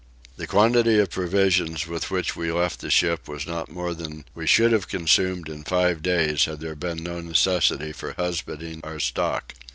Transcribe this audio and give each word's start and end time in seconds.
The 0.35 0.47
quantity 0.47 0.97
of 0.97 1.11
provisions 1.11 1.85
with 1.85 2.09
which 2.09 2.35
we 2.35 2.51
left 2.51 2.79
the 2.79 2.89
ship 2.89 3.27
was 3.27 3.45
not 3.45 3.69
more 3.69 3.93
than 3.93 4.25
we 4.33 4.47
should 4.47 4.71
have 4.71 4.87
consumed 4.87 5.47
in 5.47 5.63
five 5.63 6.01
days 6.01 6.45
had 6.45 6.59
there 6.59 6.73
been 6.73 7.03
no 7.03 7.21
necessity 7.21 7.91
for 7.91 8.13
husbanding 8.13 8.81
our 8.83 8.99
stock. 8.99 9.53